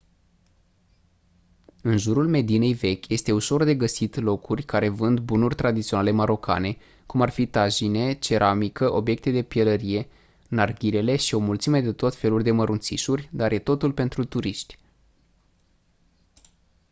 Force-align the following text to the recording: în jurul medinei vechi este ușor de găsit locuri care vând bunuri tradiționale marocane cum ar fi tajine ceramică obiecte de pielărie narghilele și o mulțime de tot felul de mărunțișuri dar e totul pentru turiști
în 1.81 1.97
jurul 1.97 2.27
medinei 2.27 2.73
vechi 2.73 3.07
este 3.09 3.31
ușor 3.31 3.63
de 3.63 3.75
găsit 3.75 4.15
locuri 4.15 4.63
care 4.63 4.89
vând 4.89 5.19
bunuri 5.19 5.55
tradiționale 5.55 6.11
marocane 6.11 6.77
cum 7.05 7.21
ar 7.21 7.29
fi 7.29 7.47
tajine 7.47 8.13
ceramică 8.13 8.91
obiecte 8.93 9.31
de 9.31 9.43
pielărie 9.43 10.07
narghilele 10.49 11.15
și 11.15 11.35
o 11.35 11.39
mulțime 11.39 11.81
de 11.81 11.91
tot 11.91 12.15
felul 12.15 12.41
de 12.41 12.51
mărunțișuri 12.51 13.29
dar 13.31 13.51
e 13.51 13.59
totul 13.59 13.91
pentru 13.91 14.25
turiști 14.25 14.77